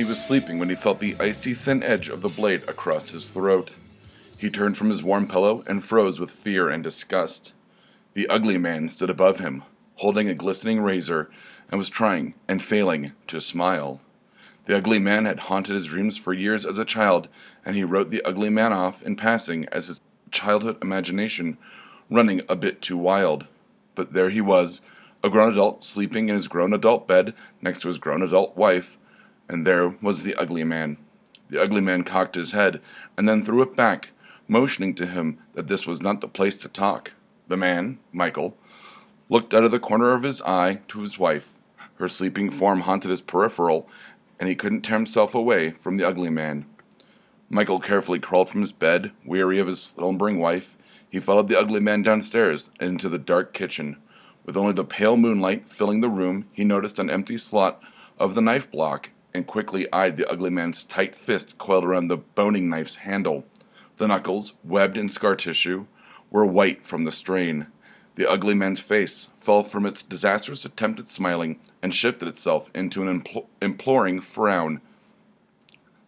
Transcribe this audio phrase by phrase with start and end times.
[0.00, 3.28] He was sleeping when he felt the icy thin edge of the blade across his
[3.28, 3.76] throat.
[4.34, 7.52] He turned from his warm pillow and froze with fear and disgust.
[8.14, 9.62] The ugly man stood above him,
[9.96, 11.30] holding a glistening razor,
[11.70, 14.00] and was trying and failing to smile.
[14.64, 17.28] The ugly man had haunted his dreams for years as a child,
[17.62, 21.58] and he wrote the ugly man off in passing as his childhood imagination
[22.08, 23.48] running a bit too wild.
[23.94, 24.80] But there he was,
[25.22, 28.96] a grown adult sleeping in his grown adult bed next to his grown adult wife,
[29.50, 30.96] and there was the ugly man.
[31.48, 32.80] The ugly man cocked his head
[33.18, 34.10] and then threw it back,
[34.46, 37.12] motioning to him that this was not the place to talk.
[37.48, 38.56] The man, Michael,
[39.28, 41.54] looked out of the corner of his eye to his wife.
[41.94, 43.88] Her sleeping form haunted his peripheral,
[44.38, 46.64] and he couldn't tear himself away from the ugly man.
[47.48, 50.76] Michael carefully crawled from his bed, weary of his slumbering wife.
[51.10, 53.96] He followed the ugly man downstairs and into the dark kitchen.
[54.46, 57.82] With only the pale moonlight filling the room, he noticed an empty slot
[58.16, 62.16] of the knife block and quickly eyed the ugly man's tight fist coiled around the
[62.16, 63.44] boning knife's handle.
[63.98, 65.86] The knuckles, webbed in scar tissue,
[66.30, 67.66] were white from the strain.
[68.16, 73.02] The ugly man's face fell from its disastrous attempt at smiling and shifted itself into
[73.02, 74.80] an impl- imploring frown.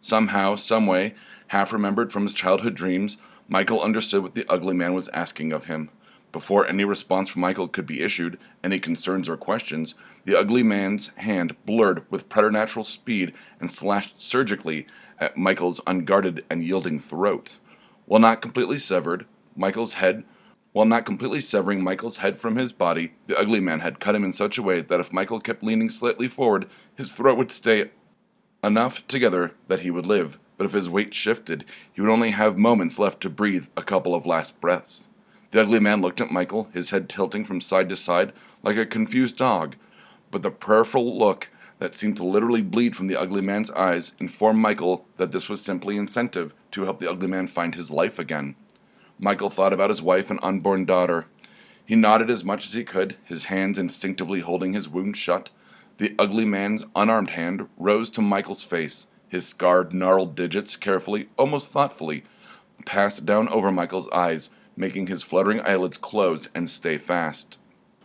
[0.00, 1.14] Somehow, someway,
[1.48, 5.64] half remembered from his childhood dreams, Michael understood what the ugly man was asking of
[5.64, 5.90] him.
[6.32, 11.08] Before any response from Michael could be issued, any concerns or questions, the ugly man's
[11.16, 14.86] hand blurred with preternatural speed and slashed surgically
[15.18, 17.58] at Michael's unguarded and yielding throat.
[18.04, 20.24] While not completely severed, Michael's head
[20.72, 24.22] while not completely severing Michael's head from his body, the ugly man had cut him
[24.22, 27.90] in such a way that if Michael kept leaning slightly forward, his throat would stay
[28.62, 32.58] enough together that he would live, but if his weight shifted, he would only have
[32.58, 35.08] moments left to breathe a couple of last breaths.
[35.50, 38.32] The ugly man looked at Michael, his head tilting from side to side
[38.62, 39.76] like a confused dog,
[40.30, 44.58] but the prayerful look that seemed to literally bleed from the ugly man's eyes informed
[44.58, 48.56] Michael that this was simply incentive to help the ugly man find his life again.
[49.18, 51.26] Michael thought about his wife and unborn daughter.
[51.86, 55.48] He nodded as much as he could, his hands instinctively holding his wound shut,
[55.96, 59.06] the ugly man's unarmed hand rose to Michael's face.
[59.28, 62.24] His scarred, gnarled digits carefully, almost thoughtfully,
[62.84, 67.58] passed down over Michael's eyes, making his fluttering eyelids close and stay fast.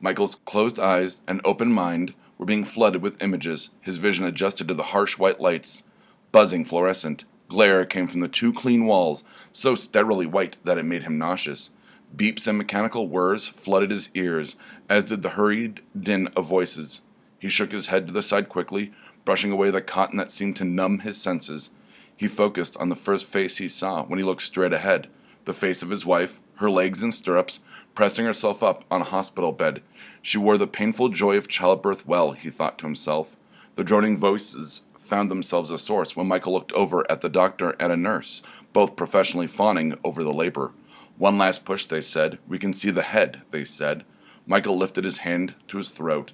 [0.00, 4.74] Michael's closed eyes and open mind were being flooded with images, his vision adjusted to
[4.74, 5.84] the harsh white lights.
[6.32, 11.02] Buzzing fluorescent, glare came from the two clean walls, so sterilely white that it made
[11.02, 11.70] him nauseous.
[12.16, 14.56] Beeps and mechanical whirs flooded his ears,
[14.88, 17.02] as did the hurried din of voices.
[17.38, 18.92] He shook his head to the side quickly,
[19.24, 21.70] brushing away the cotton that seemed to numb his senses.
[22.16, 25.08] He focused on the first face he saw when he looked straight ahead
[25.44, 27.60] the face of his wife, her legs in stirrups,
[27.94, 29.82] pressing herself up on a hospital bed.
[30.22, 33.36] She wore the painful joy of childbirth well, he thought to himself.
[33.76, 37.92] The droning voices found themselves a source when Michael looked over at the doctor and
[37.92, 40.72] a nurse, both professionally fawning over the labor.
[41.16, 42.38] One last push, they said.
[42.48, 44.04] We can see the head, they said.
[44.46, 46.32] Michael lifted his hand to his throat.